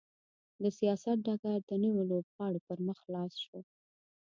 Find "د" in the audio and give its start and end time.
0.61-0.63, 1.69-1.71